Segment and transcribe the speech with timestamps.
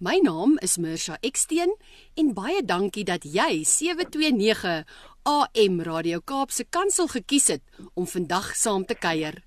[0.00, 1.74] My naam is Mirsha Eksteen
[2.16, 4.88] en baie dankie dat jy 729
[5.28, 7.60] AM Radio Kaapse Kansel gekies het
[7.92, 9.44] om vandag saam te kuier.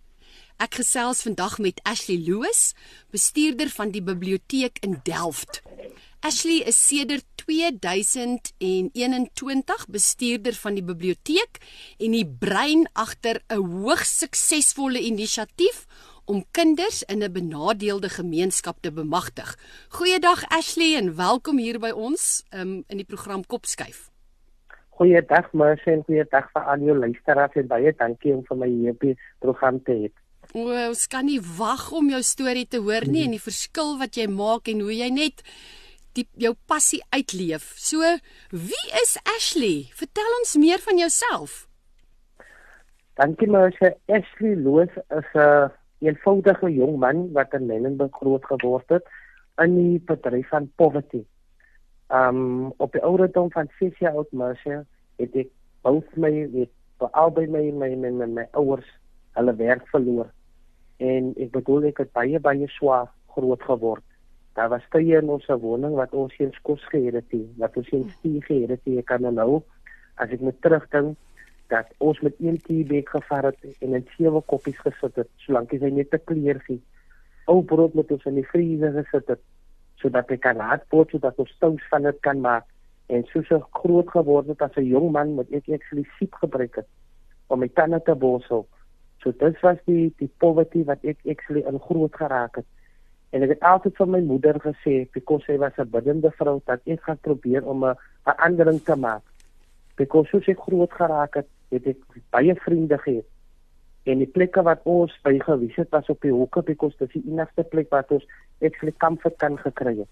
[0.61, 2.77] Ek gesels vandag met Ashley Loos,
[3.09, 5.65] bestuurder van die biblioteek in Delft.
[6.21, 11.57] Ashley is sedert 2021 bestuurder van die biblioteek
[11.97, 15.89] en die brein agter 'n hoogs suksesvolle inisiatief
[16.25, 19.57] om kinders in 'n benadeelde gemeenskap te bemagtig.
[19.89, 24.09] Goeiedag Ashley en welkom hier by ons um, in die program Kopskuif.
[24.89, 28.91] Goeiedag Mercy en goeiedag vir al jou luisteraars en baie dankie om vir my hier
[28.91, 30.11] op die program te hê.
[30.53, 34.27] Ons kan nie wag om jou storie te hoor nie en die verskil wat jy
[34.27, 35.43] maak en hoe jy net
[36.13, 37.73] die jou passie uitleef.
[37.75, 37.99] So,
[38.51, 39.89] wie is Ashley?
[39.97, 41.67] Vertel ons meer van jouself.
[43.17, 43.93] Dankie Mercy.
[44.07, 45.71] Ashley Loos is 'n
[46.03, 49.07] eenvoudige jong man wat in Lenenburg groot geword het
[49.63, 51.23] in die bedryf van poverty.
[52.09, 54.79] Um op die ouderdom van 6 jaar oud Mercy
[55.21, 55.51] het ek
[55.81, 56.71] both my het
[57.11, 58.87] albei my my my my, my ouers
[59.37, 60.29] hulle werk verloor.
[60.97, 64.03] En ek bedoel ek het baie baie swaar groot geword.
[64.53, 68.09] Daar was tye in ons woning wat ons geen kos gehad het wat ons geen
[68.17, 69.63] stier gehad het ek kan nou
[70.21, 71.17] as ek met terugdink
[71.73, 75.89] dat ons met een teebek gevaar het en in sewe koppies gesit het solank jy
[75.89, 76.81] net te kleer gee
[77.51, 79.41] ou brood met ons in die vriezer gesit het
[80.01, 82.69] sodat ek kan laat pot sodat ons toos van dit kan maak
[83.13, 86.89] en soos ek groot geword het as 'n jong man met ek eksklusief gebruik het
[87.47, 88.67] om my tande te borsel.
[89.21, 92.65] So dit was die die poverty wat ek actually in groot geraak het.
[93.31, 96.81] En ek het altyd vir my moeder gesê because sy was 'n biddende vrou dat
[96.85, 99.23] ek gaan probeer om 'n verandering te maak.
[99.95, 103.29] Because soos ek groot geraak het, het ek baie vriende gehad.
[104.03, 107.21] En die plekke wat ons by gewys het was op die hoeke because dit is
[107.21, 108.25] die enigste plek wat ons
[108.61, 110.11] actually comfort kan gekry het.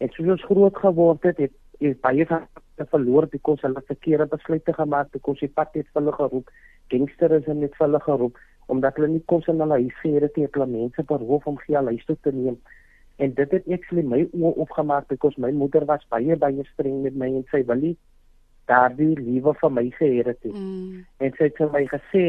[0.00, 2.46] En soos ons groot geword het, het is baie van
[2.90, 6.50] verloor because hulle verkeerde besluite gemaak because die pad het hulle geroep
[6.92, 8.38] gangster is net hulle geroep
[8.72, 11.90] omdat hulle nie kos in hulle huis gehad het nie hulle mense beroof om geld
[11.92, 12.58] huis toe te neem
[13.24, 17.18] en dit het actually my oë opgemaak because my moeder was baie baie streng met
[17.24, 17.96] my en sy wil nie
[18.70, 21.04] daardie liewe vir my gehad het mm.
[21.18, 22.24] en sy het vir my gesê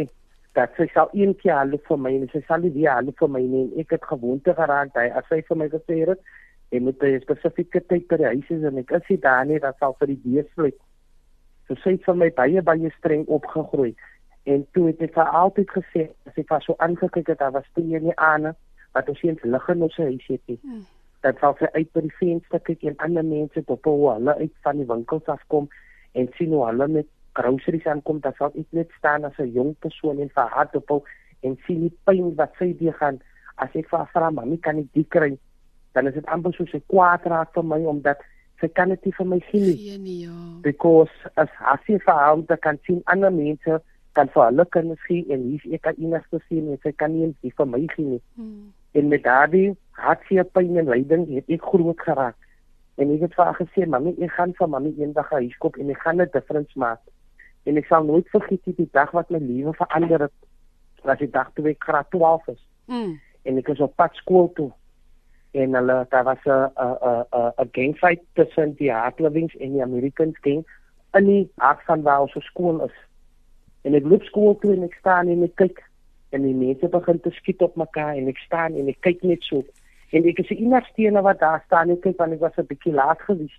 [0.57, 3.29] dat sy sal een keer hulle vir my en sy sal nie weer hulle vir
[3.35, 6.21] my nie ek het gewoonte geraak daai as sy vir my gesê het
[6.73, 9.59] jy moet 'n spesifieke tyd by die huis is en ek is nie daar nie
[9.59, 10.77] dat sal vir die beesvlek.
[11.67, 13.93] So sy het vir my baie baie streng opgegroei.
[14.45, 17.69] En toe het ek vir altyd gesê as ek was so aangekyk het, daar was
[17.73, 18.55] toe nie aan
[18.93, 20.59] wat ons eens lig in ons huis het nie.
[20.61, 20.85] Hmm.
[21.21, 24.53] Dat sal sy uit by die venster kyk en ander mense dop hoe hulle uit
[24.63, 25.69] van die winkels afkom
[26.13, 29.75] en sien hoe hulle met groceries aankom, dan sal ek net staan as 'n jong
[29.79, 31.07] persoon en vir haar dop
[31.41, 33.19] en sien die pyn wat sy deur gaan
[33.57, 35.37] as ek vir haar vra, "Mamy, kan ek dit kry?"
[35.93, 38.19] dan is dit amper soos 'n kwaad raak vir my omdat
[38.59, 39.77] sy kan dit nie vir my sien nie.
[39.77, 40.37] Geen nie, ja.
[40.61, 43.81] Because as as sy verhaal dat kan sien ander mense
[44.13, 47.13] kan vir hulle kan sien en hier ek kan eers te sien en sy kan
[47.13, 48.21] nie eens vir my sien nie.
[48.35, 48.73] Hmm.
[48.93, 52.37] En met daardie hartseer pyn en lyding het ek groot geraak.
[52.95, 55.89] En ek het vir haar gesê, "Mamy, ek gaan vir mamy eendag huis koop en
[55.89, 56.99] ek gaan 'n difference maak."
[57.63, 60.37] En ek sal nooit vergeet die dag wat my lewe verander het.
[61.03, 62.67] Was die dag toe ek graad 12 is.
[62.85, 63.19] Mm.
[63.43, 64.71] En ek was op pad skool toe
[65.53, 69.81] en hulle daar was 'n 'n 'n 'n gang fight tussen die Hardlivings en die
[69.81, 70.65] Americans gang
[71.13, 72.97] in die hart van waar ons skool is.
[73.81, 75.83] En ek loop skool toe en ek staan en ek kyk
[76.29, 79.41] en die mense begin te skiet op mekaar en ek staan en ek kyk net
[79.41, 79.63] so.
[80.13, 82.69] En ek is die enigste een wat daar staan en kyk want ek was 'n
[82.69, 83.55] bietjie laat gewees.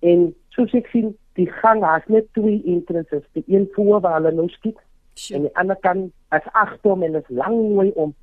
[0.00, 4.32] En soos ek sien, die gang het net twee entrances, die een voor waar hulle
[4.32, 4.78] nou skiet
[5.14, 5.36] sure.
[5.38, 8.14] en die ander kant is agter en is lang mooi om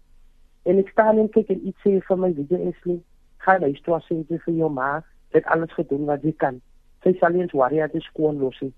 [0.68, 2.98] En ek staan en kyk en iets sê vir my video Ashley,
[3.46, 4.98] gaan jy toe sê jy vir jou ma,
[5.36, 6.58] het alles gedoen wat jy kan.
[7.06, 8.74] Sy sal eens worry dat jy skoon los het.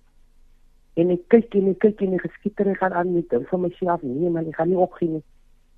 [1.01, 4.05] En ek kyk en ek kyk en ek geskieter gaan aan met ding vir myself
[4.05, 5.23] nee man, ek gaan nie opgee nie.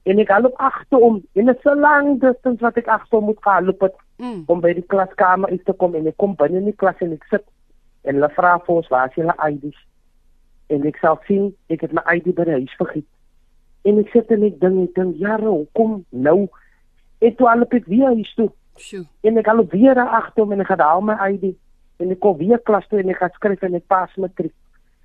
[0.04, 3.68] En ek loop agterom en dit is so lank distance wat ek agter moet gaan
[3.70, 4.44] loop het, mm.
[4.50, 7.14] om by die klaskamer uit te kom en ek kom binne in die klas en
[7.14, 7.46] ek sit
[8.08, 9.78] en hulle vra vir ons waar is julle ID's?
[10.74, 13.08] En ek sal sien ek het my ID by die huis vergeet.
[13.86, 16.40] En ek sit en ek dink ek dink jare hoekom nou
[17.22, 18.50] ek toe al op dit weer hier toe.
[18.82, 19.04] Sjoe.
[19.28, 21.52] En ek al weer daar agter en ek gaan haal my ID
[22.02, 24.56] en ek kom weer klas toe en ek gaan skryf en ek pas matriek.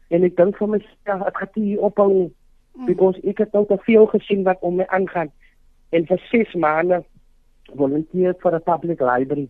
[0.08, 2.30] En ek dink vir myself ek gaan hier ophou nie.
[2.76, 2.86] Mm.
[2.86, 5.30] because ek het nou te veel gesien wat om my aangaan
[5.90, 7.02] en vir 6 maande
[7.74, 9.48] volunteer vir 'n public library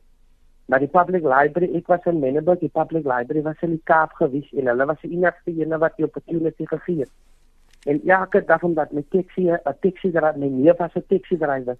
[0.66, 4.12] maar die public library ek was in Menneberg die public library was in die Kaap
[4.12, 7.12] gewees en hulle was die enigste een wat die opportunity gegee het
[7.86, 11.76] en elke dag omdat my taxi 'n taxi driver my neef was 'n taxi driver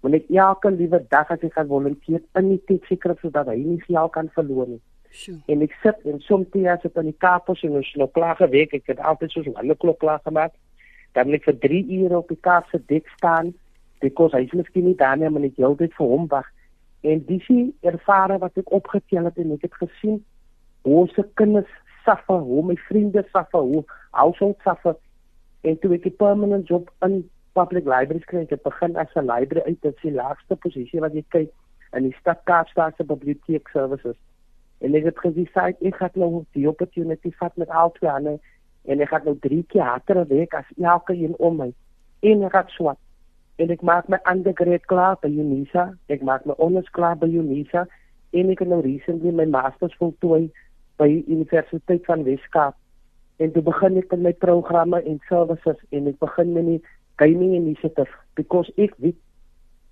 [0.00, 3.56] want ek elke liewe dag as ek gaan volunteer in die taxi kry sodat hy
[3.56, 5.40] nie geld kan verloor nie Sjoe.
[5.46, 8.36] En ek sit en soms as ek in die Kaap is en ons nog klaar
[8.38, 10.52] gewerk, ek het altyd soos 'n klok klaar gemaak.
[11.12, 13.54] Dan ek vir 3 ure op die Kaap se dek staan
[14.00, 16.48] because hy is miskien nie daar nie, maar ek heeltyd vir hom wag.
[17.02, 20.20] En dis die ervaring wat ek opgetel het en ek het gesien
[20.88, 21.70] hoe se kinders
[22.04, 23.84] suffer, hoe my vriende suffer, hoe
[24.16, 24.96] household suffer.
[25.60, 29.28] En toe ek 'n permanent job in public libraries kry, ek het begin as 'n
[29.28, 31.50] library uit, dit is die laagste posisie wat jy kyk
[31.92, 34.16] in die stad Kaapstad se biblioteek services.
[34.80, 38.38] En ek het gesê sy ek het nou die opportunity vat met al twee ander
[38.88, 41.70] en ek het nou drie keer harder werk as elke een om my.
[42.20, 42.98] En ek het swat.
[43.60, 45.90] En ek maak my undergrad klaar by Unisa.
[46.08, 47.86] Ek maak my honors klaar by Unisa
[48.36, 50.48] en ek het nou recently my masters voltooi
[51.00, 52.76] by Universiteit van Weskaap.
[53.40, 56.80] En toe begin ek met my programme en services en ek begin met die
[57.20, 59.18] gaming initiative because ek weet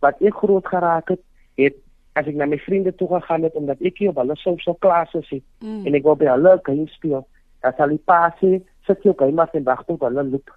[0.05, 1.23] wat ek groot geraak het,
[1.58, 1.76] het
[2.19, 5.26] as ek na my vriende toe gegaan het omdat ek hier op hulle social classes
[5.29, 5.85] sit mm.
[5.87, 7.25] en ek wou by hulle game speel,
[7.64, 8.58] dan sal die pasie
[8.88, 10.50] sit jy ook maar en wag tot hulle loop.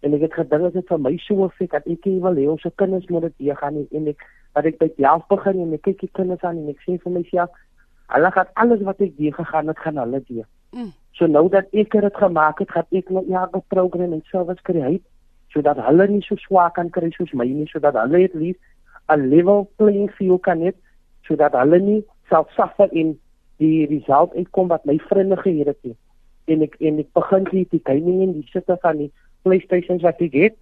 [0.00, 2.70] En ek het gedink dit vir my so effek dat ek wil hê ons se
[2.82, 4.24] kinders moet dit weer gaan en ek
[4.54, 7.14] dat ek by 11 begin en ek kyk die kinders aan en ek sê vir
[7.14, 7.52] myself,
[8.14, 10.48] hulle gaan alles wat ek weer gegaan het gaan hulle doen.
[10.74, 10.90] Mm.
[11.18, 14.62] So nou dat ek dit gemaak het, gaan ek nou ja, 'n program en service
[14.62, 15.00] kry
[15.50, 18.56] sodat hulle nie so swaar kan kry soos my nie, sodat hulle het lief
[19.08, 20.72] 'n level playing field kan hê
[21.26, 23.18] sodat hulle nie self suffer en
[23.58, 25.96] die result uitkom wat my vriende gehad het nie.
[26.50, 29.10] En ek en ek begin die die gaming en die sitte van die
[29.46, 30.56] PlayStations wat ek het.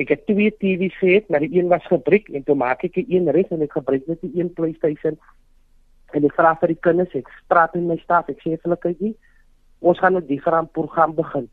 [0.00, 3.06] Ek het twee TV's gehad, maar die een was gebreek en toe maak ek die
[3.10, 5.18] een reg en ek gebruik net die een PlayStation.
[6.16, 8.78] En ek vra vir die kinders, ek praat met my staf, ek sê vir hulle
[8.84, 9.14] kykie,
[9.80, 11.48] ons gaan 'n different program begin.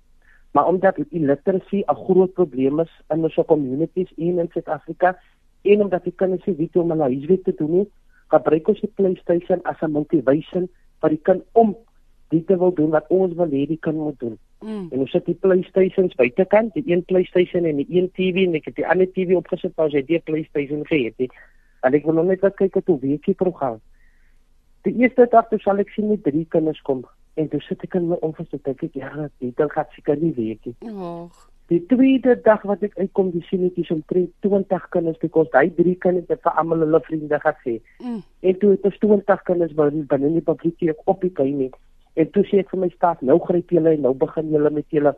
[0.53, 5.17] Maar omdat die literacy 'n groot probleem is in ons communities in Suid-Afrika
[5.63, 7.87] en omdat die kinders nie weet hoe om hulle huiswerk te doen nie,
[8.27, 10.69] gebruik ons die PlayStation as 'n motivation
[11.01, 11.75] vir die kind om
[12.33, 14.37] dit te wil doen wat ons wil hê die kind moet doen.
[14.59, 14.87] Mm.
[14.91, 18.71] En ons sit die PlayStations buitekant, die een PlayStation en die een TV en ek
[18.71, 21.35] het die ander TV opgesit waar jy die PlayStation gehad het.
[21.85, 23.79] En ek wil nog net kyk het hoe weekie program.
[24.87, 27.05] Die eerste dag toe sal ek sien die drie kinders kom
[27.37, 30.73] en toe sit ek in my onversit ek ek ja, dit gaan seker nie weekie.
[30.89, 31.45] Ag.
[31.67, 35.49] Die tweede dag wat ek uitkom, die sienetjies om 20 kinders te kos.
[35.51, 37.73] Daai drie kinders het vir almal hulle vriende gesê.
[37.99, 38.21] Mm.
[38.23, 41.75] En toe het ons 20 kinders binne in die biblioteek op die kamer.
[42.17, 44.87] En toe sê ek vir my staf, nou gryp julle en nou begin julle met
[44.89, 45.13] julle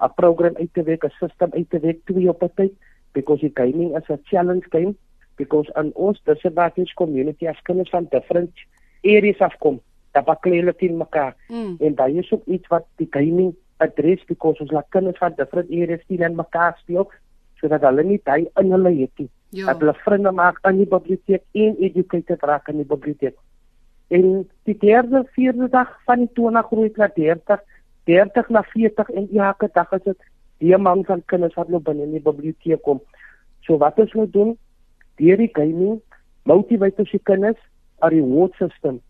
[0.00, 2.72] 'n program uit te werk, 'n stelsel uit te werk twee op 'n tyd
[3.12, 4.94] because die gaming is a challenge game
[5.36, 8.52] because on ons disadvantaged community as kinders van different
[9.02, 9.80] areas afkom.
[10.12, 11.36] Daar baklei hulle teen mekaar.
[11.48, 11.76] Mm.
[11.78, 15.70] En daai is ook iets wat die gaming adres because ons laat kinders van different
[15.70, 17.10] areas sien en mekaar speel
[17.60, 19.28] sodat hulle nie by in hulle het nie.
[19.50, 19.66] Ja.
[19.66, 23.36] Dat hulle vriende maak in die biblioteek en educated raak in die biblioteek.
[24.10, 27.62] En die derde vierde dag van die tona groei na 30,
[28.10, 32.08] 30 na 40 en elke dag is dit die man van kinders wat nou binne
[32.08, 33.00] in die biblioteek kom.
[33.66, 34.56] So wat ons moet doen,
[35.20, 36.00] deur die gaming
[36.48, 37.60] motiveer ons die kinders
[38.02, 39.00] 'n reward system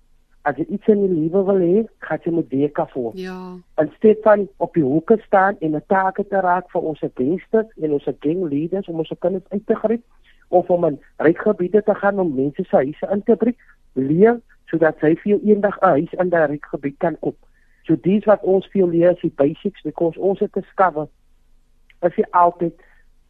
[0.49, 3.13] as jy iets in die lewe wil hê, gaan jy moet werk daarvoor.
[3.21, 3.37] Ja.
[3.83, 7.93] Instead van op die hoeke staan en 'n taak te raak vir ons gangsters en
[7.93, 10.03] ons gang leaders om ons kinders uit te gryp
[10.49, 13.59] of om in rykgebiede te gaan om mense se huise in te breek,
[13.93, 17.37] leer sodat sy vir jou eendag 'n huis in daai rykgebied kan koop.
[17.87, 21.09] So dis wat ons veel leer as die basics because ons het skawe.
[22.01, 22.75] As jy altyd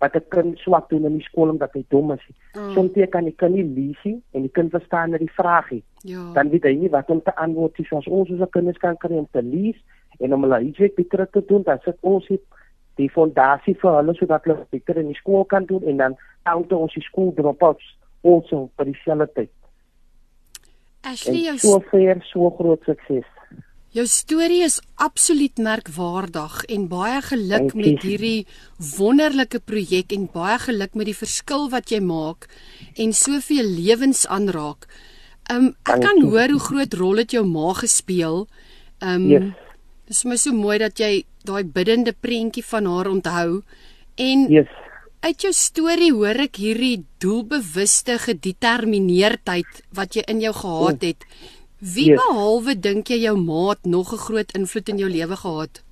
[0.00, 2.24] wat 'n kind swak doen in die skool omdat hy dom is.
[2.54, 2.72] Mm.
[2.74, 5.82] Soms kan die kind nie lees nie en die kind verstaan net die vragie.
[6.02, 6.32] Ja.
[6.32, 7.86] Dan weet hy nie wat om te antwoord nie.
[7.86, 9.76] Soos ons ons kinders kan kry om te lees
[10.18, 12.40] en om hulle iets beter te doen, dan sit ons die,
[12.94, 16.76] die fondasie vir hulle sodat hulle beter in die skool kan doen en dan auto
[16.76, 19.50] ons die skool dropouts also vir dieselfde tyd.
[21.02, 23.28] Ashley, jou so ver so groot sukses.
[23.90, 28.46] Jou storie is absoluut merkwaardig en baie geluk met hierdie
[28.96, 32.46] wonderlike projek en baie geluk met die verskil wat jy maak
[32.94, 34.86] en soveel lewens aanraak.
[35.50, 38.46] Um ek kan hoor hoe groot rol dit jou ma gespeel.
[39.02, 39.50] Um yes.
[40.10, 43.62] Dis my so mooi dat jy daai biddende prentjie van haar onthou
[44.18, 44.70] en yes.
[45.20, 51.26] Uit jou storie hoor ek hierdie doelbewuste gedetermineerdheid wat jy in jou gehad het.
[51.80, 52.20] Wie yes.
[52.20, 55.82] behalwe dink jy jou ma het nog 'n groot invloed in jou lewe gehad?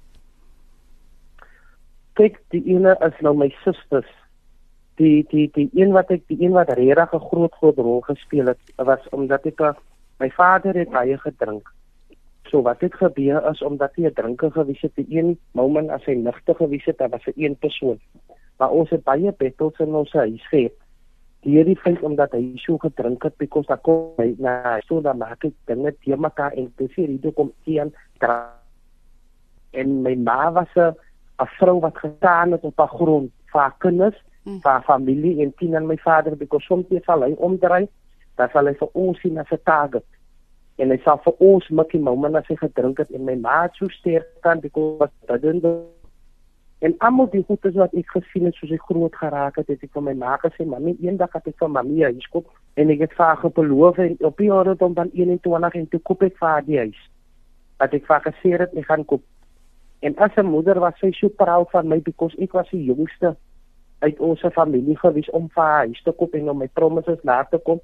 [2.19, 4.09] kyk die ene is nou my susters
[4.99, 8.51] die die die een wat ek die een wat regtig 'n groot groot rol gespeel
[8.51, 9.61] het was omdat ek
[10.23, 11.71] my vader het baie gedrink
[12.51, 16.05] so wat het gebeur is omdat hy 'n drinker gewees het die een moment as
[16.11, 17.99] hy nigter gewees het daar was 'n een persoon
[18.59, 20.77] maar ons het baie battles in ons huis gehad
[21.47, 25.45] hierdie feit omdat hy so gedrink het because daar kom hy na so dan maak
[25.45, 27.93] ek dinge te mekaar en dis hierdie kom teen
[29.73, 30.75] en my ma was
[31.39, 34.61] 'n vrou wat gestaan het op haar grond vir haar kinders, mm.
[34.61, 37.89] vir haar familie en tien en my vader because soms sal hy omdraai,
[38.37, 40.05] dan sal hy vir ons sien as 'n target.
[40.79, 43.75] En hy sal vir ons mikkie moment as hy gedrink het en my ma het
[43.75, 45.83] so sterk kan because wat dan
[46.79, 49.91] En almal die goeie wat ek gesien het soos ek groot geraak het, het ek
[49.97, 53.13] vir my ma gesê, "Mamy, eendag het ek vir mamy huis koop." En ek het
[53.13, 56.49] vir haar beloof en op die orde om dan 21 en toe koop ek vir
[56.49, 57.11] haar die huis.
[57.79, 59.23] Wat ek vir gesê het, ek gaan koop.
[60.01, 63.37] En as 'n moeder was sy so proud van my because ek was die jongste
[63.99, 67.43] uit ons familie gewees om vir haar huis te koop en om my promises na
[67.43, 67.81] te kom.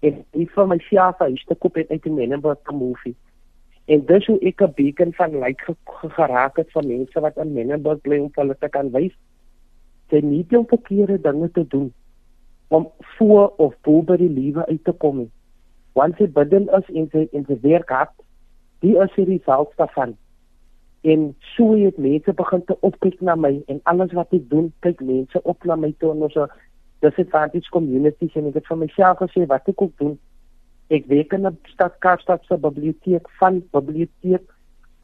[0.00, 3.16] En ek vir my self huis te koop het uit die Menenberg movie.
[3.86, 5.62] En dis hoe ek 'n beacon van lig
[6.16, 9.14] geraak het van mense wat in Menenberg bly om hulle te kan wys.
[10.10, 11.92] Jy nie die verkeerde dinge te doen
[12.68, 15.30] om voor of bo by die lewe uit te kom.
[15.92, 18.10] Want jy bidden is in sy in sy werk het,
[18.80, 20.16] die is die result daarvan.
[21.02, 25.00] En so het mense begin te opkyk na my en alles wat ek doen, kyk
[25.00, 26.34] mense op na my toe en ons
[27.00, 30.18] dis advantage communities en ek het vir myself gesê wat ek ook doen
[30.88, 34.44] Ek werk in 'n stad Kaapstad se biblioteek van biblioteek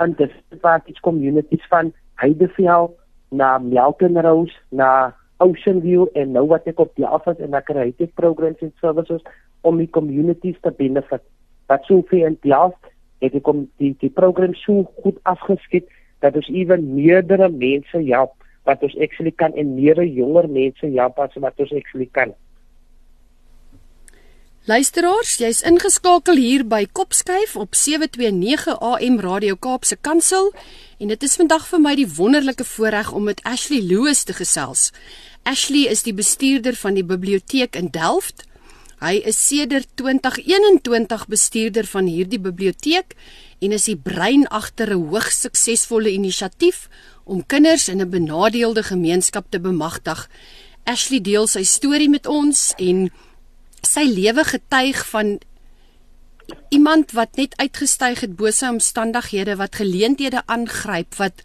[0.00, 2.94] in disadvantaged communities van Heideveld
[3.30, 7.66] na Melton Rose na Ocean View en nou wat ek op die office en ek
[7.70, 9.22] kry dit programs en services
[9.62, 11.22] om die communities te benefit.
[11.66, 12.74] Dat sou vir en plaas
[13.22, 15.88] het ek om die die program so goed afgeskiet
[16.22, 21.18] dat ons ewen meerdere mense help wat ons actually kan en meerdere jonger mense help
[21.18, 22.34] as wat ons actually kan.
[24.62, 30.52] Luisteraars, jy's ingeskakel hier by Kopskuif op 729 AM Radio Kaapse Kansel
[31.02, 34.92] en dit is vandag vir my die wonderlike voorreg om met Ashley Loos te gesels.
[35.42, 38.44] Ashley is die bestuurder van die biblioteek in Delft.
[39.02, 43.18] Hy is sedert 2021 bestuurder van hierdie biblioteek
[43.58, 46.86] en is die brein agter 'n hoogs suksesvolle inisiatief
[47.24, 50.30] om kinders in 'n benadeelde gemeenskap te bemagtig.
[50.86, 53.10] Ashley deel sy storie met ons en
[53.86, 55.38] sy lewe getuig van
[56.68, 61.44] iemand wat net uitgestyg het bo sy omstandighede wat geleenthede aangryp wat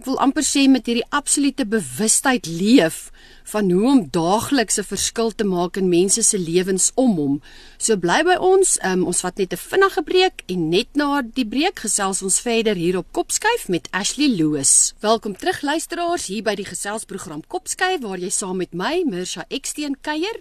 [0.00, 3.10] ek wil amper sê met hierdie absolute bewustheid leef
[3.50, 7.42] van hoe om daagliks 'n verskil te maak in mense se lewens om hom.
[7.78, 8.78] So bly by ons.
[8.84, 12.74] Um, ons vat net 'n vinnige breek en net na die breek gesels ons verder
[12.74, 14.94] hier op Kopskuif met Ashley Loos.
[15.00, 19.96] Welkom terug luisteraars hier by die geselsprogram Kopskuif waar jy saam met my Mirsha Eksteen
[20.00, 20.40] kuier.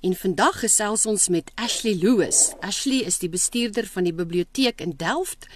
[0.00, 2.52] En vandag gesels ons met Ashley Loos.
[2.60, 5.46] Ashley is die bestuurder van die biblioteek in Delft.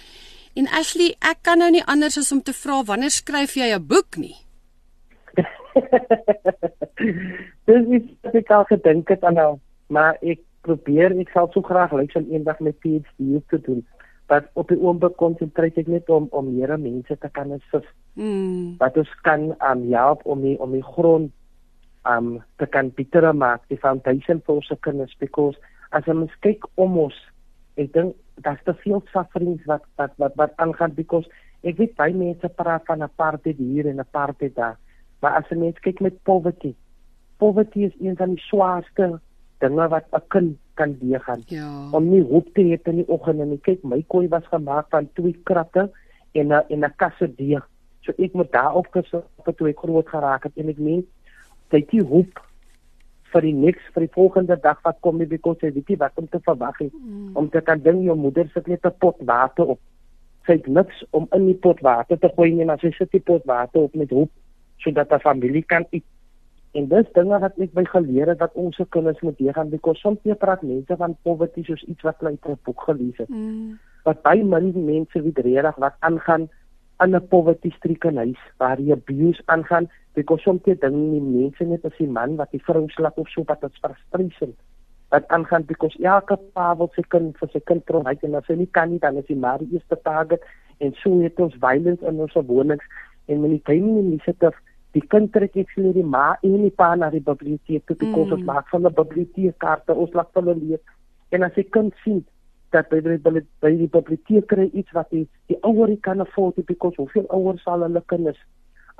[0.53, 3.87] En Ashley, ek kan nou nie anders as om te vra wanneer skryf jy 'n
[3.87, 4.42] boek nie?
[7.67, 9.51] Dis iets wat ek al gedink het aan nou,
[9.87, 13.83] maar ek probeer ek sal so graag lyk so eendag met PhD te doen.
[14.31, 17.91] Maar op die oomblik konsentreer ek net om om meer mense te kan assist.
[18.15, 18.79] Mm.
[18.79, 21.31] Wat ons kan aan um, help om die, om die grond
[22.03, 25.55] um te kan beter maak die foundation vir ons kinders because
[25.95, 27.15] as ons kyk om ons
[27.79, 28.15] ek dink
[28.45, 31.29] daar's te veel sufferings wat wat wat wat aangaan because
[31.63, 34.75] ek weet baie mense praat van apartheid hier en apartheid daar
[35.23, 36.73] maar as jy net kyk met poverty
[37.41, 39.19] poverty is een van die swaarste
[39.63, 41.41] dinge wat 'n kind kan deurgaan.
[41.47, 41.89] Ja.
[41.91, 45.09] om nie hoop te hê in die oggend en kyk my koei was gemaak van
[45.13, 45.91] twee kratte
[46.31, 47.63] en 'n en 'n kasse deeg
[48.01, 51.05] so ek moet daarop gesit toe ek groot geraak het en ek meen
[51.71, 52.41] jy die hoop
[53.33, 56.11] vir die niks vir die volgende dag wat kom nie because jy weet nie wat
[56.21, 56.91] om te verwag nie.
[56.93, 57.31] Mm.
[57.33, 59.79] om te kan ding jou moeder sit net 'n pot water op.
[60.45, 63.25] Sy het niks om in die pot water te gooi nie maar sy sit die
[63.31, 64.31] pot water op met hoop
[64.83, 66.05] sodat haar familie kan eet
[66.73, 70.01] en dis dinge wat ek by geleer het dat ons se kinders moet deurgaan because
[70.01, 73.29] soms jy praat mense van poverty soos iets wat hulle uit 'n boek gelees het
[73.29, 73.77] mm.
[74.09, 76.49] wat baie min mense weet regtig wat aangaan
[77.03, 81.63] in 'n poverty stricken huis waar die abuse aangaan because soms dit ding nie mense
[81.63, 84.53] net as die man wat die vrou slag of so wat dit frustration
[85.13, 88.55] wat aangaan because elke pa wil sy kind vir sy kind provide en as hy
[88.55, 90.41] nie kan nie dan is hy maar die eerste target
[90.79, 92.85] en so het ons violence in ons wonings
[93.27, 94.57] en met die timing initiative
[94.93, 98.29] die kind trek ek sien die ma en die pa na die biblioteek toe because
[98.29, 98.37] mm.
[98.37, 100.81] ons maak van 'n biblioteek kaarte ons laat hulle leer
[101.31, 102.23] en as jy kind sien
[102.71, 103.17] dat by die
[103.61, 107.85] by die biblioteek kry iets wat die die ouer kan afford because hoeveel ouers sal
[107.85, 108.41] hulle kinders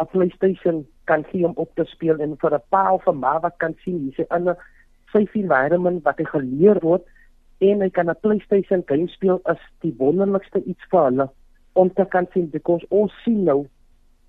[0.01, 3.39] 'n PlayStation kan gee om op te speel en vir 'n pa of 'n ma
[3.39, 4.57] wat kan sien hier's 'n ander
[5.11, 7.05] safe environment wat hy geleer word
[7.59, 11.29] en hy kan 'n PlayStation game speel is die wonderlikste iets vir hulle
[11.73, 13.65] om te kan sien because ons sien nou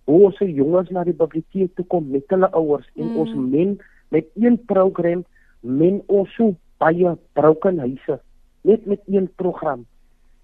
[0.04, 3.16] hoe ons se jonges na die biblioteek toe kom met hulle ouers en mm.
[3.22, 3.78] ons men
[4.14, 5.24] met een program
[5.60, 8.20] men ons so baie broken huise
[8.68, 9.86] net met een program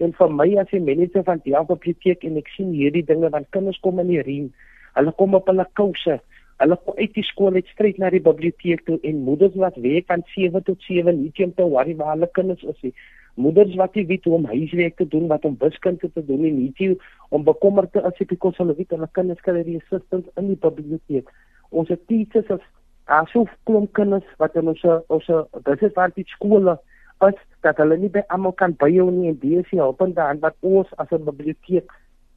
[0.00, 3.50] en vir my as 'n manager van die biblioteek en ek sien hierdie dinge want
[3.50, 4.52] kinders kom in die riem
[4.94, 6.20] hulle kom op hulle kouse
[6.60, 10.06] hulle kom uit die skool uit stryd na die biblioteek toe en moeders wat werk
[10.06, 12.94] van 7 tot 7 nie om te worry waar hulle kinders is nie
[13.34, 16.52] moeders wat nie weet hoe om huiswerk te doen wat om wiskunde te doen nie
[16.52, 16.98] nie
[17.30, 20.60] om bekommerd te as ek kos hulle weet hulle kinders kry die assistants in die
[20.66, 21.30] biblioteek
[21.70, 22.66] ons het teachers as
[23.10, 25.30] asof klomp kinders wat in ons ons
[25.66, 26.78] dis is waar die skole
[27.28, 30.56] is dat hulle nie by almal kan byhou nie en dis die helpende hand wat
[30.60, 31.90] ons as 'n biblioteek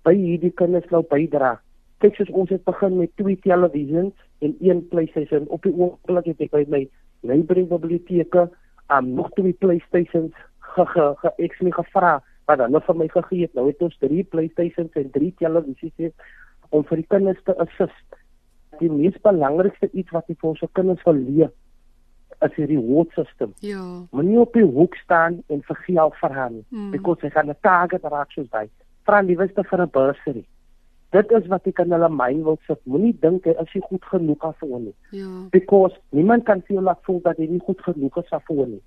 [0.03, 1.59] by hierdie kinders nou bydra.
[2.03, 6.41] Kyk soos ons het begin met twee televisions en een PlayStation op die oomblik het
[6.41, 6.81] ek by my
[7.21, 8.50] library biblioteke
[8.91, 10.33] um, nog twee PlayStations
[10.75, 12.13] ge ge, ge ek sê gevra
[12.48, 13.53] wat hulle vir my gegee het.
[13.58, 16.13] Nou het ons drie PlayStations en drie televisies
[16.70, 18.20] om vir die kinders te assist.
[18.80, 21.51] Die mees belangrikste iets wat ek vir ons kinders wil leer
[22.44, 23.53] as hierdie reward system.
[23.63, 23.84] Ja.
[24.12, 26.89] Moenie op die hoek staan en vir geld verhaan nie, mm.
[26.92, 28.65] because jy gaan 'n target raak soos hy.
[29.08, 30.46] Vra lieweste vir 'n bursary.
[31.13, 32.80] Dit is wat ek aan hulle myn wil sit.
[32.89, 34.96] Moenie dink hy is nie goed genoeg af vir hom nie.
[35.12, 35.30] Ja.
[35.51, 38.70] Because niemand kan feel laat voel dat hy nie goed genoeg is af vir hom
[38.70, 38.84] nie.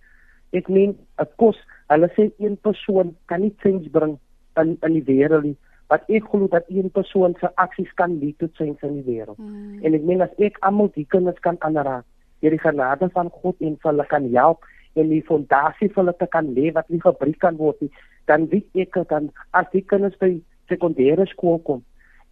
[0.53, 1.59] Ek meen, dit kos,
[1.91, 4.19] hulle sê een persoon kan nie change bring
[4.61, 5.57] in in die wêreld nie.
[5.91, 9.38] Wat ek glo dat een persoon se aksies kan lead tot change in die wêreld.
[9.38, 9.83] Mm.
[9.83, 12.05] En ek meen as ek almal die kinders kan aanraak
[12.41, 16.15] deur die genade van God en vir hulle kan help en die fondasie vir hulle
[16.21, 17.91] te kan lê wat nie gebruik kan word nie,
[18.29, 20.35] dan weet ek dan as die kinders by
[20.71, 21.83] sekondêre skool kom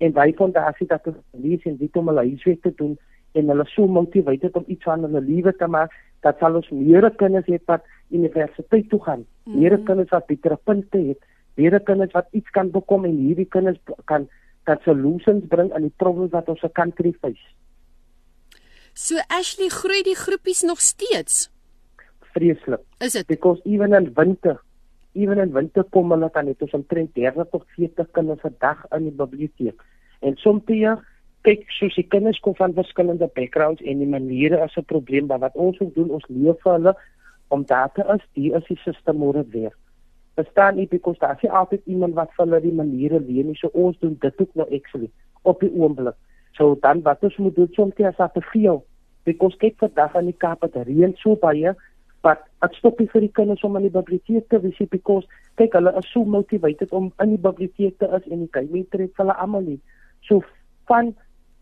[0.04, 2.96] en by fondasie dat hulle lees en weet om hulle huiswerk te doen
[3.34, 5.92] en hulle so motiveer om iets van hulle lewe te maak,
[6.24, 9.58] dat sal ons meer kinders hê wat universiteit toe gaan, mm.
[9.60, 11.20] meer kinders wat beter punte het,
[11.60, 13.78] meer kinders wat iets kan bekom en hierdie kinders
[14.10, 14.26] kan
[14.64, 17.52] dat solutions bring aan die probleme wat ons se country face.
[18.94, 21.48] So Ashley groei die groepies nog steeds.
[22.34, 22.80] Vreeslik.
[23.02, 23.26] Is dit?
[23.26, 24.60] Because even in winter,
[25.12, 28.86] even in winter kom hulle dan net ons omtrent 30 tot 40 kinders per dag
[28.96, 29.82] in die biblioteek.
[30.22, 30.64] En soms
[31.44, 35.38] kyk soos die kinders kom van verskillende backgrounds en die maniere is 'n probleem, maar
[35.38, 36.94] wat ons moet doen, ons leer vir hulle
[37.48, 39.74] om data is, die is die stelsel moet dit weer.
[40.34, 43.54] Verstaan nie because daar is altyd iemand wat vir hulle die maniere leer nie.
[43.54, 45.10] So ons doen dit ook nou actually
[45.42, 46.16] op die oomblik.
[46.52, 48.84] So dan wat ons moet doen soms as dit te veel.
[49.24, 51.74] Because kyk vandag aan die Kaap het reën so baie
[52.24, 55.28] wat ek stop nie vir die kinders om in die biblioteek te wees because
[55.60, 59.12] kyk hulle is so motiveerd om in die biblioteek te is en die kinders trek
[59.20, 59.80] hulle almal nie.
[60.28, 60.40] So
[60.88, 61.12] van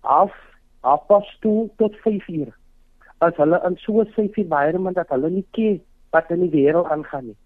[0.02, 0.32] af
[0.80, 2.50] af pas toe tot 5 uur.
[3.18, 6.90] As hulle in so 'n safe environment dat hulle nie ken wat in die wêreld
[6.90, 7.36] aangaan nie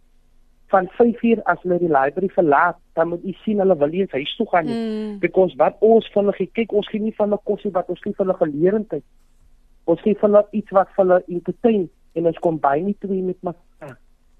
[0.67, 4.07] van 5 uur as hulle die library verlaat, dan moet u sien hulle wil nie
[4.11, 4.79] huis toe gaan nie.
[4.79, 5.19] Mm.
[5.19, 8.15] Because wat ons van hulle kyk, ons gee nie van hulle kosie wat ons gee
[8.17, 9.05] vir hulle geleerdheid.
[9.85, 11.87] Ons gee vir hulle iets wat vir hulle entertain
[12.19, 13.95] en ons kom baie nie twee met mekaar.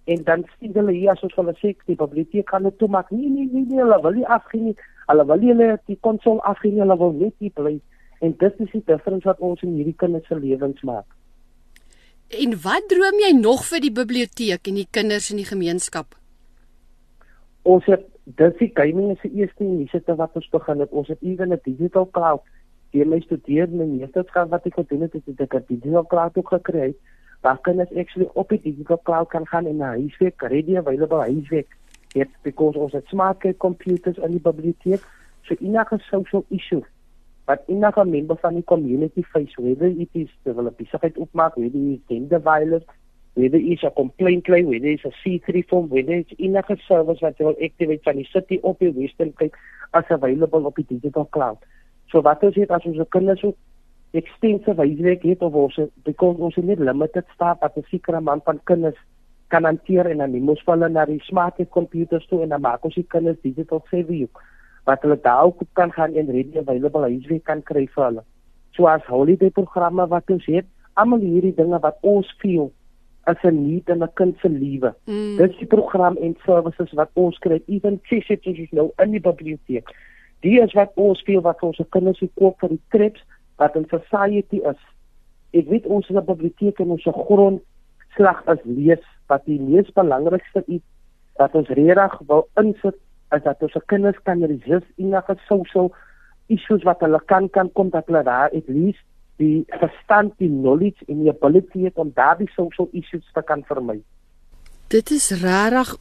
[0.07, 3.11] En dan sien hulle hier as ons hulle sê die biblioteek kan dit toe maak.
[3.15, 4.77] Nee nee nee, nee hulle wil nie afgee nie.
[5.07, 7.77] Hulle wil nie hulle die konsol afgee nie, hulle wil net hier bly.
[8.19, 11.07] En dit is die difference wat ons in hierdie kinders se lewens maak.
[12.29, 16.17] En wat droom jy nog vir die biblioteek en die kinders in die gemeenskap?
[17.63, 18.03] Ons het
[18.39, 20.91] dis die gaming is die eerste inisiatief wat ons begin het.
[20.91, 22.43] Ons het ewen 'n digital cloud.
[22.91, 26.37] Die my studeer in die meesterskap wat ek gedoen het, het ek 'n digital cloud
[26.37, 26.95] ook gekry.
[27.43, 31.77] Waar kinders actually op die digital cloud kan gaan en na huiswerk, ready available huiswerk.
[32.13, 35.03] Dit because ons het smart computers in die biblioteek.
[35.43, 36.83] So enige social issue
[37.47, 41.99] wat enige member van die community face whether it is civil besigheid opmaak, whether it
[41.99, 42.85] is gender violence,
[43.35, 46.39] whether it is a complaint claim, whether it is a C3 form, whether it is
[46.39, 49.55] enige service wat jy wil activate van die city op die Western Cape
[49.95, 51.63] as available op die digital cloud.
[52.11, 53.55] So wat ons het as ons kinders so
[54.17, 55.79] extensive huiswerk het of ons
[56.09, 58.99] because ons het limited staff at 'n sekere man van kinders
[59.49, 62.95] kan hanteer en dan moet hulle na die smart computers toe en dan maak ons
[62.95, 64.27] die kinders digital savvy
[64.87, 68.25] wat hulle dalk kan gaan en ready available huiswerk kan kry vir hulle.
[68.77, 72.71] So as holiday programme wat ons het, almal hierdie dinge wat ons feel
[73.27, 74.95] as 'n need in 'n kind se lewe.
[75.07, 75.37] Mm.
[75.37, 79.91] Dis die program en services wat ons kry, even CCTV nou in die biblioteek.
[80.41, 83.25] Die is wat ons feel wat ons kinders se koop vir die trips
[83.57, 84.81] wat in society is.
[85.51, 87.63] Ek weet ons is 'n biblioteek en ons grond
[88.15, 90.87] slag is lees wat die mees belangrikste iets
[91.37, 92.97] wat ons regtig wil insit
[93.35, 95.93] is dat ons kinders kan resist enige social
[96.47, 99.03] issues wat hulle kan kan kom dat hulle daar at least
[99.37, 103.99] die verstand, die knowledge en die ability het om daardie social issues te kan vermy.
[104.89, 105.97] Dit is regtig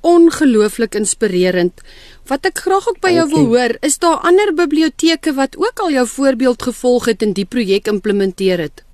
[0.00, 1.82] ongelooflik inspirerend.
[2.28, 5.92] Wat ek graag ook by jou wil hoor, is daar ander biblioteke wat ook al
[5.92, 8.84] jou voorbeeld gevolg het en die projek implementeer het?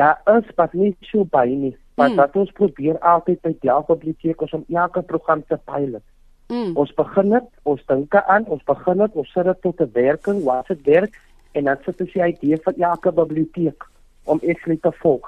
[0.00, 2.16] Daar is pas nie so baie nie, maar hmm.
[2.16, 6.04] wat ons probeer altyd by die biblioteek is om elke program te pilot.
[6.50, 6.72] Hmm.
[6.74, 10.42] Ons begin dit, ons dink aan, ons begin dit, ons sit dit tot 'n werking,
[10.44, 11.14] wat dit werk
[11.54, 13.86] en dan sit ons die idee van elke biblioteek
[14.24, 15.26] om eklik te volg.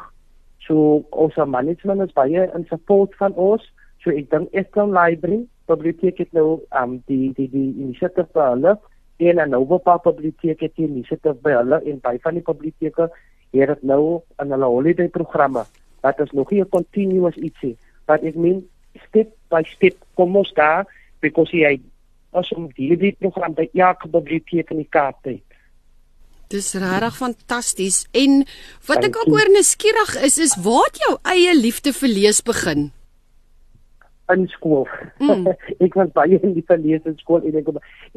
[0.67, 3.63] So ons management is baie in support van ons.
[4.03, 8.79] So ek dink Eskom Library biblioteek het nou um die die die inisiatief vir hulle
[9.19, 13.11] en 'n Nova Park biblioteek het die inisiatief by hulle en by van die biblioteke
[13.53, 15.65] het dit nou in hulle holiday programme.
[16.03, 18.69] Dat is nog nie 'n continuous ietsie, but ek meen
[19.09, 20.87] step by step kom ons daar
[21.23, 21.79] because jy
[22.33, 25.41] as om hierdie program by elke biblioteek in die Kaap te hê.
[26.53, 28.03] Dis regtig fantasties.
[28.13, 28.43] En
[28.89, 32.91] wat ek ook oor nuuskierig is, is waar het jou eie liefde vir lees begin?
[34.33, 34.85] In skool.
[35.21, 35.49] Mm.
[35.87, 37.73] ek was baie lief vir lees in skool en ek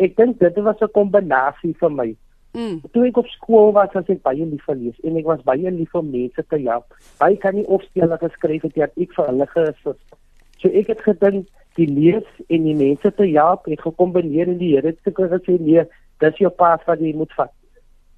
[0.07, 2.09] ek dink dit was 'n kombinasie vir my.
[2.55, 2.79] Mm.
[2.91, 5.71] Toe ek op skool was, was ek baie lief vir lees en ek was baie
[5.71, 6.91] lief vir mense te help.
[7.19, 10.19] Baie kan nie opstelle geskryf het wat ek vir hulle geassist.
[10.59, 14.73] So ek het gedink die lees en die mense te help het gekombineer en die
[14.75, 15.83] Here het gesê nee,
[16.23, 17.51] dis jou pas wat jy moet vat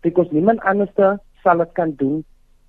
[0.01, 0.93] because niemand anders
[1.43, 2.23] sal dit kan doen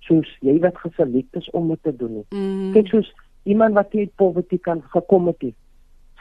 [0.07, 2.27] soos jy wat geselek is om dit te doen nie.
[2.33, 2.71] Mm.
[2.75, 3.09] Kyk soos
[3.49, 5.55] iemand wat uit poverty kan gekom het.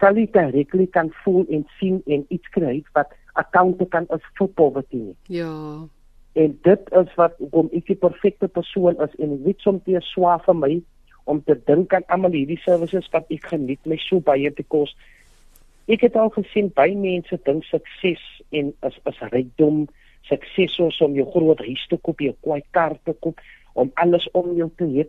[0.00, 4.50] Sal jy directly kan voel en sien en iets kry wat account kan as vir
[4.58, 5.16] poverty nie.
[5.40, 5.54] Ja.
[6.38, 10.12] En dit is wat om ek die perfekte persoon is en weet soms dit is
[10.12, 10.72] swaar vir my
[11.28, 14.96] om te dink aan almal hierdie services wat ek geniet my so baie because
[15.88, 18.24] ek het al gesien baie mense dink sukses
[18.56, 19.86] en is is rykdom
[20.28, 23.40] sukses soos om jou groot huis te koop, jou kwai kar te koop,
[23.78, 25.06] om alles om jou te hê.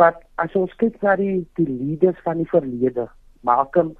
[0.00, 3.08] Maar as ons kyk na die die leaders van die verlede,
[3.46, 3.94] Malcolm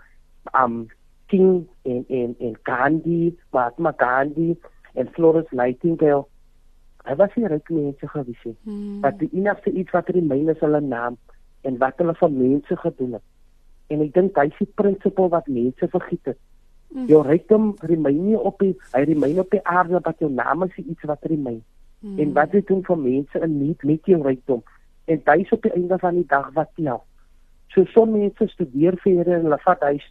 [0.52, 0.86] um
[1.32, 4.54] King en en en Gandhi, Mahatma Gandhi
[4.94, 6.26] en Florence Nightingale,
[7.06, 8.56] hy was nie ryk mense gewees nie.
[8.64, 8.98] Hmm.
[9.00, 11.16] Maar die enigste iets wat hulle myn is hulle naam
[11.66, 13.26] en wat hulle vir mense gedoen het.
[13.92, 16.38] En ek dink hy is die prinsipel wat mense vergiet het.
[16.94, 17.06] Mm.
[17.10, 20.76] Jou rykdom remain nie op die hy remain op die aarde wat jou naam is
[20.82, 21.62] iets wat remain.
[22.00, 22.18] Mm.
[22.22, 24.62] En wat dit doen vir mense in nie met jou rykdom
[25.06, 27.02] en duis op die einde van die dag wat tel.
[27.74, 30.06] So sommige mense studeer vir hulle en hulle vat huis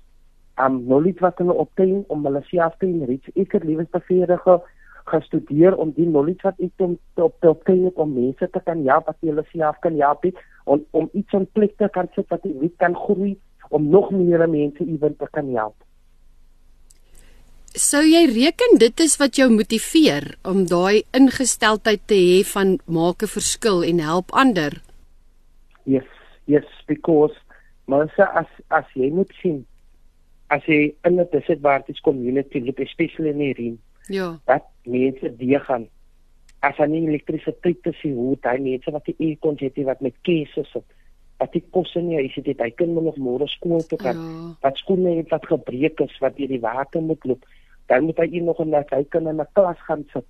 [0.59, 3.27] um, knowledge wat hulle opteen om hulle self te enrich.
[3.35, 4.59] Ek het liewer beveerige
[5.05, 9.09] gestudeer om die knowledge wat ek om op te opteen om mense te kan help
[9.11, 10.25] wat hulle self kan help
[10.65, 13.35] om om iets in plek te kan sit wat ek kan groei
[13.69, 15.75] om nog meer mense ewen te kan help.
[17.75, 23.23] Sou jy reken dit is wat jou motiveer om daai ingesteldheid te hê van maak
[23.23, 24.81] 'n verskil en help ander?
[25.83, 26.07] Yes,
[26.45, 27.35] yes, because
[27.85, 29.65] maar as as jy moet sien
[30.49, 33.77] as jy in 'n disadvantaged community loop, especially in hierdie.
[34.07, 34.39] Ja.
[34.45, 35.87] Dat mense die gaan
[36.59, 40.85] as aan elektrisiteit te sien hoe daai mense wat die e-konjektie wat met keuse sit
[41.37, 44.53] wat die kosse nie is dit hy kan nog môre skool toe gaan ja.
[44.63, 47.45] wat skoene het wat gebreek is wat deur die water moet loop
[47.91, 50.25] dan moet hy nog in hy kan in 'n klas gaan sit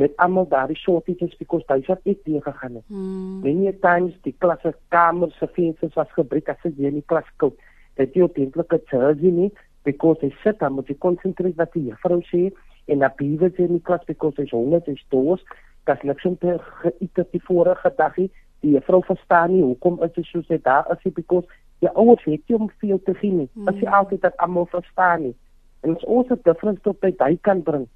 [0.00, 2.84] met almal daardie shortages because hy het ek die gegaan het.
[2.88, 3.40] Hmm.
[3.44, 7.52] Many times die klasse kamers se vensters was gebreek as jy in die klas kom.
[8.00, 9.50] Dit jy eintlik het surgery nie
[9.84, 12.48] because hy sit dan moet jy konsentreer wat die juffrou sê
[12.90, 15.42] en na bewe sê in die klas because hy's honger, hy's dors.
[15.88, 16.58] Dat niks om te
[16.98, 18.30] op die vorige dag nie.
[18.60, 21.46] Die juffrou verstaan nie hoekom is dit so sê daar as jy because
[21.80, 23.48] jy ouers het jy om veel te gee nie.
[23.64, 23.96] As jy hmm.
[24.02, 25.36] altyd dat almal verstaan nie.
[25.80, 27.88] En as ons 'n difference tot by hy kan bring,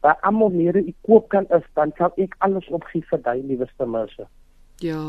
[0.00, 3.86] waar almal meer ek koop kan is, dan sal ek alles opgee vir daai lieweste
[3.86, 4.26] mense.
[4.80, 5.04] Ja.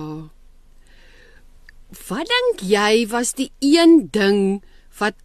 [2.09, 4.61] Wat dink jy was die een ding
[4.99, 5.15] wat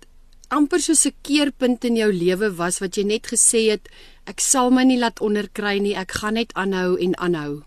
[0.50, 3.88] amper so 'n keerpunt in jou lewe was wat jy net gesê het
[4.26, 7.62] ek sal my nie laat onderkry nie, ek gaan net aanhou en aanhou.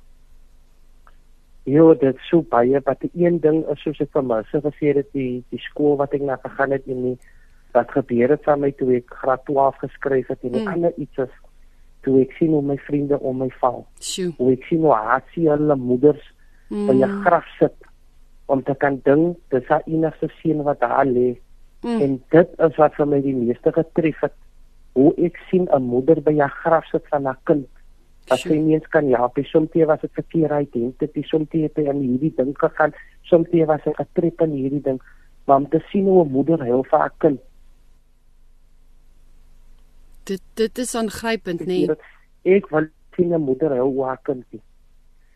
[1.65, 5.09] Jo, dit sou baie wat die een ding is soos ek vir my gesê het
[5.13, 7.17] die die skool wat ek na gegaan het en nie
[7.73, 10.67] wat gebeur het van my toe ek graad 12 geskryf het en mm.
[10.67, 11.33] ander iets is
[12.07, 13.83] toe ek sien hoe my vriende om my val.
[13.99, 14.31] Sjoe.
[14.37, 16.23] Hoe ek sien hoe haatsie hulle moeders
[16.69, 16.89] mm.
[16.89, 17.75] in 'n graf sit
[18.47, 21.35] om te kan dink dis haar enigste seun wat daar lê.
[21.81, 22.01] Mm.
[22.01, 24.33] En dit is wat vir my die meeste getref het.
[24.93, 27.67] Hoe ek sien 'n moeder by 'n graf sit van haar kind.
[28.29, 32.01] As sy nie eens kan ja, soms was dit verkeerd identiteit, soms het hy aan
[32.01, 35.01] hierdie ding gegaan, soms was hy getref in hierdie ding,
[35.45, 37.39] maar om te sien hoe 'n moeder huil vir haar kind
[40.27, 41.85] Dit dit is aangrypend, nê.
[41.87, 42.55] Nee.
[42.57, 44.43] Ek wil sien 'n moeder hou haar kind.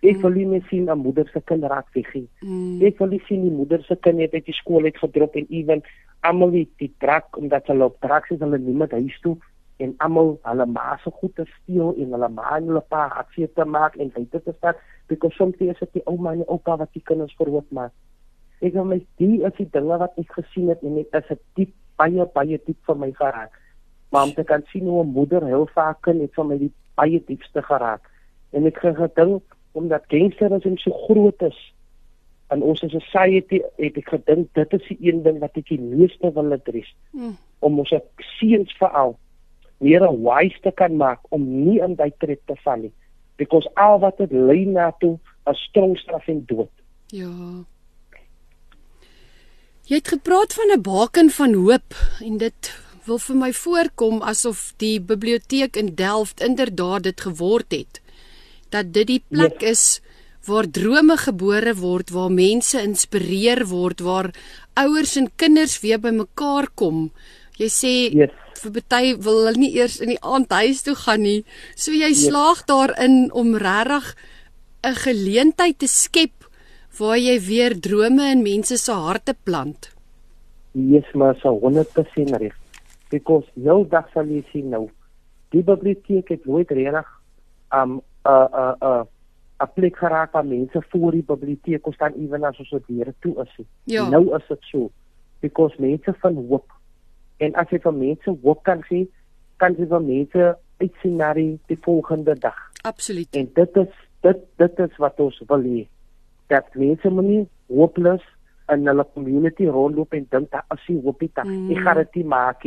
[0.01, 0.21] Ek mm.
[0.21, 2.27] wil nie sien 'n moeder se kind raak weg nie.
[2.41, 2.81] Mm.
[2.81, 5.45] Ek wil nie sien die moeder se kind net uit die skool uit gedrop en
[5.49, 5.83] ewen
[6.21, 9.37] almal die, die trek omdat hulle op trek is hulle nie met huis toe
[9.77, 13.47] en almal hulle ma se goed te steel en hulle ma en hulle pa aksie
[13.57, 16.77] te maak en dit te stad because soms is dit die ouma en die oupa
[16.81, 17.93] wat die kinders verhoop maak.
[18.61, 21.39] Ek wil my die is die dinge wat ek gesien het en dit is 'n
[21.57, 23.53] diep baie baie diep vir my geraak.
[24.11, 26.73] Maar om te kan sien hoe 'n moeder heel vaak kan het van my die
[26.95, 28.01] baie diepste geraak.
[28.51, 31.59] En ek het gedink omdat gangsterisme so groot is
[32.51, 36.31] in ons society het ek gedink dit is die een ding wat ek die meeste
[36.35, 37.35] wil adres mm.
[37.59, 37.93] om ons
[38.37, 39.15] seuns veral
[39.81, 42.93] meer wise te kan maak om nie in daai trap te val nie.
[43.41, 45.17] Because al wat dit lei na toe
[45.49, 46.73] 'n strong straf en dood.
[47.07, 47.65] Ja.
[49.89, 51.89] Jy het gepraat van 'n baken van hoop
[52.21, 52.61] en dit
[53.05, 58.00] wil vir my voorkom asof die biblioteek in Delft inderdaad dit geword het
[58.71, 59.71] dat dit die plek yes.
[59.71, 59.83] is
[60.47, 64.31] waar drome gebore word, waar mense inspireer word, waar
[64.79, 67.09] ouers en kinders weer bymekaar kom.
[67.61, 68.33] Jy sê yes.
[68.61, 71.41] vir party wil hulle nie eers in die aand huis toe gaan nie.
[71.75, 72.25] So jy yes.
[72.27, 74.15] slaag daarin om regtig
[74.83, 76.47] 'n geleentheid te skep
[76.97, 79.91] waar jy weer drome in mense se harte plant.
[80.73, 82.55] Yes, maar so 100% reg.
[83.09, 84.89] Because jou dag sal jy sien nou.
[85.51, 87.07] Die biblioteek het nooit regtig
[87.71, 89.03] um uh uh uh
[89.61, 93.33] 'n plek geraak waar mense voor die biblioteek kon staan ewen as ons weer toe
[93.41, 93.65] is.
[93.83, 94.09] Ja.
[94.09, 94.91] Nou is dit so
[95.39, 96.71] because mense van hoop
[97.37, 99.07] en as jy vir mense hoop kan gee,
[99.57, 102.57] kan jy vir mense uitsien na die, die volgende dag.
[102.81, 103.29] Absoluut.
[103.37, 105.87] En dit is dit dit is wat ons wil hê.
[106.53, 108.25] Dat mense moenie hooploos
[108.73, 111.69] in hulle community rondloop en dink dat as jy hoop het, mm.
[111.73, 112.65] ek gaan dit maak.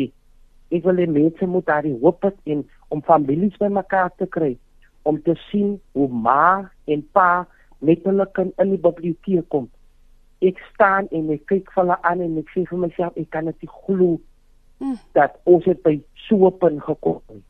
[0.74, 4.54] Ek wil hê mense moet daai hoop hê om families bymekaar te kry
[5.04, 7.46] om te sien hoe ma en pa
[7.84, 9.68] met hulle kind in die biblioteek kom.
[10.44, 13.48] Ek staan en ek kyk vir hulle aan en ek sê vir myself ek kan
[13.50, 14.16] dit glo
[14.80, 14.96] mm.
[15.18, 17.42] dat ons het by so 'n punt gekom.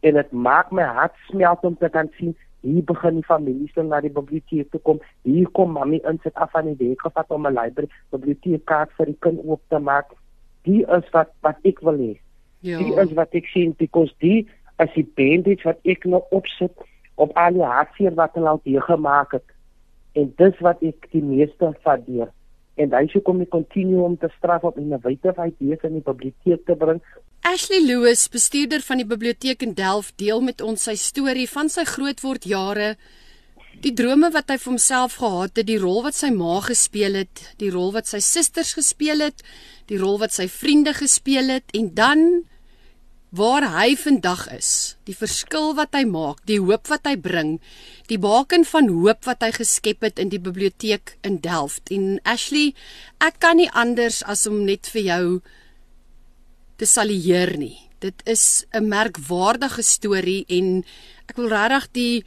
[0.00, 3.88] En dit maak my hart smelt om te kan sien hier begin die families dan
[3.88, 5.00] na die biblioteek te kom.
[5.22, 9.06] Hier kom mami in sit af aan die week gevat om 'n library biblioteekkaart vir
[9.06, 10.14] die kind oop te maak.
[10.62, 12.18] Die is wat wat ek wil hê.
[12.60, 12.78] Ja.
[12.78, 14.48] Die is wat ek sien because die
[14.82, 16.74] as die bandage wat ek nou opsit
[17.18, 19.54] op al die hartseer wat hulle al hier gemaak het.
[20.18, 22.30] En dis wat ek die meeste waardeer.
[22.78, 25.98] En dan sou kom ek kontinuum om te straf op en 'n wyte idees in
[25.98, 27.02] die biblioteek te bring.
[27.42, 31.84] Ashley Lewis, bestuurder van die biblioteek in Delft, deel met ons sy storie van sy
[31.84, 32.96] grootword jare,
[33.82, 37.54] die drome wat hy vir homself gehad het, die rol wat sy ma gespeel het,
[37.58, 39.42] die rol wat sy susters gespeel het,
[39.86, 42.24] die rol wat sy vriende gespeel het en dan
[43.30, 47.58] waar hy vandag is, die verskil wat hy maak, die hoop wat hy bring,
[48.08, 51.92] die baken van hoop wat hy geskep het in die biblioteek in Delft.
[51.92, 52.72] En Ashley,
[53.20, 55.24] ek kan nie anders as om net vir jou
[56.80, 57.76] te salueer nie.
[58.00, 60.84] Dit is 'n merkwaardige storie en
[61.28, 62.24] ek wil regtig die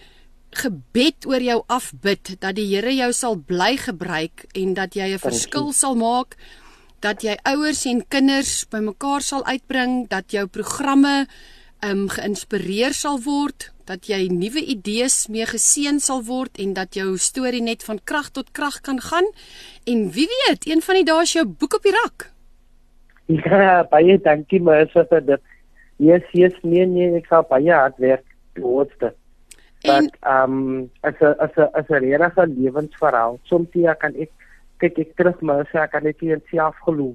[0.52, 5.20] gebed oor jou afbid dat die Here jou sal bly gebruik en dat jy 'n
[5.20, 6.36] verskil sal maak
[7.02, 11.26] dat jy ouers en kinders bymekaar sal uitbring, dat jou programme
[11.82, 17.16] um geïnspireer sal word, dat jy nuwe idees mee geseën sal word en dat jou
[17.18, 19.26] storie net van krag tot krag kan gaan.
[19.90, 22.30] En wie weet, een van die dae is jou boek op die rak.
[23.32, 25.42] Ja, baie dankie maar vir dit.
[26.02, 28.26] Yes, yes, nee nee, ek sal baie hard werk
[28.58, 29.18] towards dit.
[29.90, 34.30] En um as 'n as 'n as 'n regte lewensverhaal, soms ja kan ek
[34.82, 37.13] kyk ek terug maar sê ek kan net nie self glo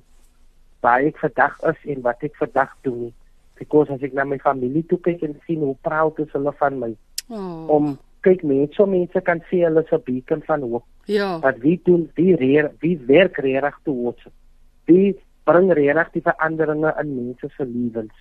[0.84, 3.12] waar ek vandag is en wat ek vandag doen.
[3.58, 6.76] Because as ek na my familie toe kyk en sien hoe proud is hulle van
[6.82, 6.92] my
[7.32, 7.64] oh.
[7.76, 7.94] om
[8.26, 10.84] kyk mense so mense kan sê hulle is 'n beacon van hoop.
[11.06, 11.38] Ja.
[11.40, 14.20] Wat wie doen wie reer wie werk reg toe wat
[14.86, 15.16] wie
[15.48, 18.16] bring reg die veranderinge in mense se lewens?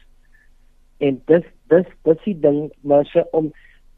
[1.00, 3.52] En dis dis dis die ding maar se om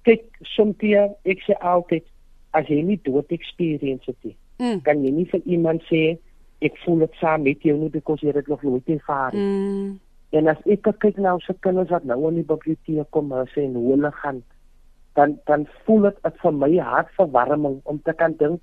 [0.04, 0.84] kyk soms
[1.24, 2.04] ek sê altyd
[2.52, 4.82] as jy nie dood experience het nie mm.
[4.88, 6.18] kan jy nie vir iemand sê
[6.66, 9.48] ek voel dit saam met jou nie because jy het nog nooit ervaar nie.
[9.48, 9.90] Mm.
[10.38, 13.68] En as ek kyk na ons kinders wat nou in die biblioteek kom en sê
[13.72, 14.42] hoe hulle gaan
[15.18, 18.62] dan dan voel dit vir my hart verwarming om te kan dink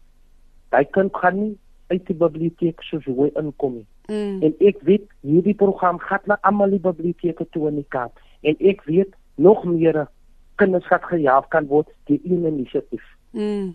[0.75, 1.55] hy kan kan nie
[1.93, 3.87] uit die biblioteek soos hoe inkom nie.
[4.09, 4.43] Mm.
[4.47, 8.59] En ek weet hierdie program gaan na almal die biblioteke toe in die Kaap en
[8.61, 10.05] ek weet nog meer
[10.61, 13.05] kinders wat gehelp kan word deur een inisiatief.
[13.33, 13.75] Mm.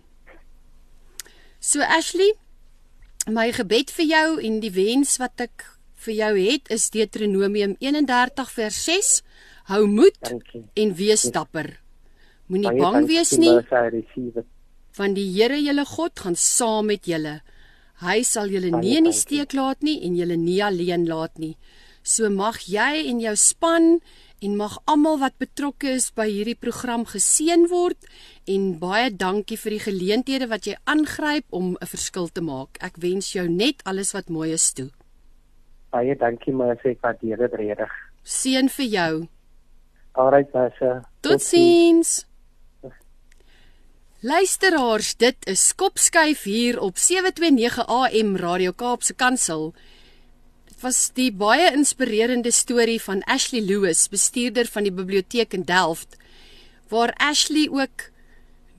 [1.60, 2.32] So Ashley,
[3.28, 5.66] my gebed vir jou en die wens wat ek
[6.00, 9.10] vir jou het is Deuteronomium 31 vers 6.
[9.68, 10.62] Hou moed Dankie.
[10.72, 11.68] en wees dapper.
[12.48, 13.52] Moenie bang wees nie,
[14.96, 17.42] want die Here julle God gaan saam met julle.
[18.00, 21.58] Hy sal julle nie in die steek laat nie en julle nie alleen laat nie.
[22.02, 24.00] So mag jy en jou span
[24.40, 28.08] en mag almal wat betrokke is by hierdie program geseën word
[28.48, 32.78] en baie dankie vir die geleenthede wat jy aangryp om 'n verskil te maak.
[32.80, 34.90] Ek wens jou net alles wat mooi is toe.
[35.90, 37.92] Baie dankie Mercy, ek waardeer dit regtig.
[38.24, 39.28] Seën vir jou.
[40.14, 41.02] Alright, Mercy.
[41.20, 42.26] Totsiens.
[44.22, 49.72] Luisteraars, dit is Kopskuif hier op 729 AM Radio Kaapse Kansel.
[50.80, 56.16] Was die baie inspirerende storie van Ashley Lewis, bestuurder van die biblioteek in Delft,
[56.88, 58.06] waar Ashley ook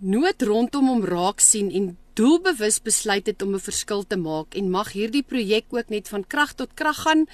[0.02, 4.74] nood rondom hom raak sien en doelbewus besluit het om 'n verskil te maak en
[4.74, 7.28] mag hierdie projek ook net van krag tot krag gaan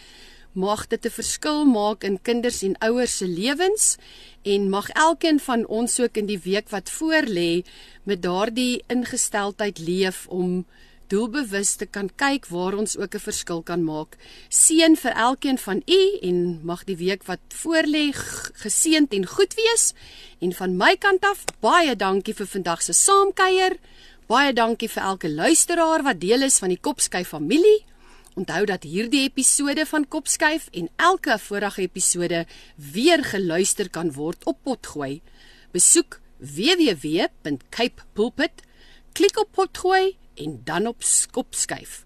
[0.51, 3.95] mag dit 'n verskil maak in kinders en ouers se lewens
[4.43, 7.63] en mag elkeen van ons ook in die week wat voorlê
[8.03, 10.65] met daardie ingesteldheid leef om
[11.11, 14.17] doelbewus te kan kyk waar ons ook 'n verskil kan maak.
[14.49, 18.11] Seën vir elkeen van u en mag die week wat voorlê
[18.63, 19.93] geseënd en goed wees.
[20.39, 23.77] En van my kant af baie dankie vir vandag se saamkuier.
[24.27, 27.85] Baie dankie vir elke luisteraar wat deel is van die Kopskyf familie.
[28.35, 34.57] Onthou dat hierdie episode van Kopskuif en elke vorige episode weer geluister kan word op
[34.63, 35.21] Potgooi.
[35.71, 38.51] Besoek www.capepulpit,
[39.13, 42.05] klik op Potgooi en dan op Kopskuif.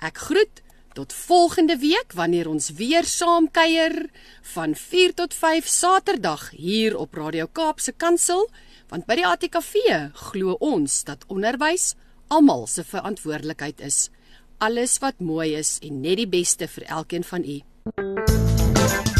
[0.00, 0.62] Ek groet
[0.92, 4.10] tot volgende week wanneer ons weer saam kuier
[4.54, 8.48] van 4 tot 5 Saterdag hier op Radio Kaapse Kansel,
[8.88, 9.74] want by die ATKV
[10.30, 11.94] glo ons dat onderwys
[12.28, 14.08] almal se verantwoordelikheid is
[14.60, 19.19] alles wat mooi is en net die beste vir elkeen van u.